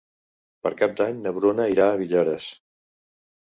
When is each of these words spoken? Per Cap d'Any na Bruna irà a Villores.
Per 0.67 0.71
Cap 0.79 0.95
d'Any 1.01 1.19
na 1.27 1.35
Bruna 1.37 1.69
irà 1.75 1.87
a 1.93 2.01
Villores. 2.01 2.51